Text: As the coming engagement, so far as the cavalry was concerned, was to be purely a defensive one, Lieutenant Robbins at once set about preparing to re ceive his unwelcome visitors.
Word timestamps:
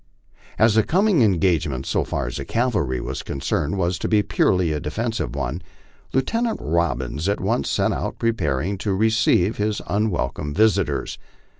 As 0.57 0.73
the 0.73 0.81
coming 0.81 1.21
engagement, 1.21 1.85
so 1.85 2.03
far 2.03 2.25
as 2.25 2.37
the 2.37 2.43
cavalry 2.45 2.99
was 2.99 3.21
concerned, 3.21 3.77
was 3.77 3.99
to 3.99 4.07
be 4.07 4.23
purely 4.23 4.71
a 4.71 4.79
defensive 4.79 5.35
one, 5.35 5.61
Lieutenant 6.11 6.59
Robbins 6.59 7.29
at 7.29 7.39
once 7.39 7.69
set 7.69 7.91
about 7.91 8.17
preparing 8.17 8.79
to 8.79 8.93
re 8.93 9.11
ceive 9.11 9.57
his 9.57 9.79
unwelcome 9.85 10.55
visitors. 10.55 11.19